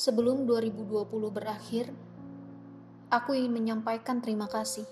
Sebelum 0.00 0.48
2020 0.48 1.12
berakhir, 1.28 1.92
aku 3.12 3.36
ingin 3.36 3.52
menyampaikan 3.52 4.24
terima 4.24 4.48
kasih. 4.48 4.88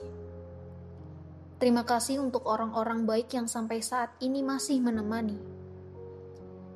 Terima 1.56 1.88
kasih 1.88 2.20
untuk 2.20 2.44
orang-orang 2.44 3.08
baik 3.08 3.32
yang 3.32 3.48
sampai 3.48 3.80
saat 3.80 4.12
ini 4.20 4.44
masih 4.44 4.84
menemani, 4.84 5.40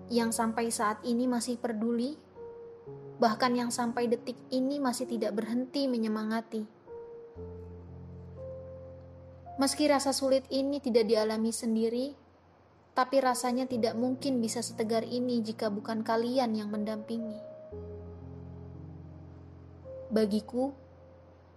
yang 0.08 0.32
sampai 0.32 0.72
saat 0.72 1.04
ini 1.04 1.29
masih 1.29 1.60
peduli, 1.60 2.16
bahkan 3.21 3.53
yang 3.53 3.68
sampai 3.68 4.09
detik 4.09 4.41
ini 4.49 4.80
masih 4.80 5.05
tidak 5.05 5.37
berhenti 5.37 5.85
menyemangati. 5.85 6.64
Meski 9.61 9.93
rasa 9.93 10.17
sulit 10.17 10.49
ini 10.49 10.80
tidak 10.80 11.05
dialami 11.05 11.53
sendiri, 11.53 12.17
tapi 12.96 13.21
rasanya 13.21 13.69
tidak 13.69 13.93
mungkin 13.93 14.41
bisa 14.41 14.64
setegar 14.64 15.05
ini 15.05 15.45
jika 15.45 15.69
bukan 15.69 16.01
kalian 16.01 16.57
yang 16.57 16.73
mendampingi. 16.73 17.52
Bagiku, 20.12 20.76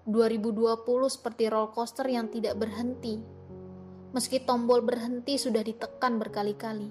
2020 0.08 0.64
seperti 1.12 1.52
roller 1.52 1.76
coaster 1.76 2.08
yang 2.08 2.32
tidak 2.32 2.56
berhenti, 2.56 3.20
meski 4.16 4.40
tombol 4.40 4.80
berhenti 4.80 5.36
sudah 5.36 5.60
ditekan 5.60 6.16
berkali-kali. 6.16 6.88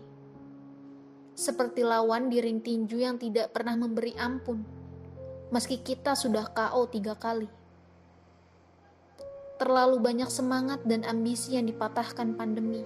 Seperti 1.32 1.80
lawan 1.80 2.28
di 2.28 2.44
ring 2.44 2.60
tinju 2.60 3.00
yang 3.00 3.16
tidak 3.16 3.56
pernah 3.56 3.80
memberi 3.80 4.12
ampun, 4.12 4.60
meski 5.48 5.80
kita 5.80 6.12
sudah 6.12 6.52
KO 6.52 6.84
tiga 6.92 7.16
kali. 7.16 7.48
Terlalu 9.56 10.04
banyak 10.04 10.28
semangat 10.28 10.84
dan 10.84 11.00
ambisi 11.08 11.56
yang 11.56 11.64
dipatahkan 11.64 12.36
pandemi. 12.36 12.84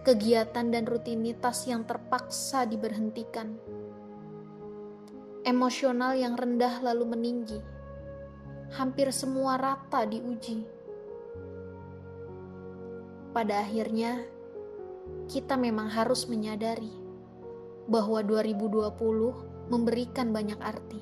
Kegiatan 0.00 0.72
dan 0.72 0.88
rutinitas 0.88 1.68
yang 1.68 1.84
terpaksa 1.84 2.64
diberhentikan 2.64 3.60
emosional 5.48 6.12
yang 6.12 6.36
rendah 6.36 6.84
lalu 6.84 7.08
meninggi. 7.08 7.56
Hampir 8.76 9.08
semua 9.16 9.56
rata 9.56 10.04
diuji. 10.04 10.60
Pada 13.32 13.64
akhirnya, 13.64 14.20
kita 15.24 15.56
memang 15.56 15.88
harus 15.88 16.28
menyadari 16.28 16.92
bahwa 17.88 18.20
2020 18.20 19.72
memberikan 19.72 20.36
banyak 20.36 20.60
arti. 20.60 21.00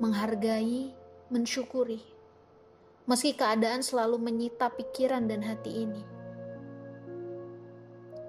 Menghargai, 0.00 0.88
mensyukuri. 1.28 2.00
Meski 3.04 3.36
keadaan 3.36 3.84
selalu 3.84 4.16
menyita 4.16 4.72
pikiran 4.72 5.28
dan 5.28 5.44
hati 5.44 5.84
ini. 5.84 6.00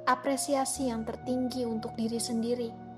Apresiasi 0.04 0.92
yang 0.92 1.08
tertinggi 1.08 1.64
untuk 1.64 1.96
diri 1.96 2.20
sendiri 2.20 2.89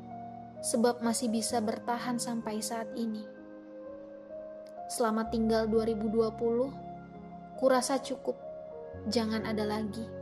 sebab 0.61 1.01
masih 1.01 1.27
bisa 1.33 1.57
bertahan 1.57 2.21
sampai 2.21 2.61
saat 2.61 2.87
ini. 2.93 3.25
Selama 4.87 5.27
tinggal 5.33 5.65
2020, 5.65 7.57
kurasa 7.57 7.97
cukup, 7.97 8.37
jangan 9.09 9.43
ada 9.49 9.65
lagi. 9.65 10.20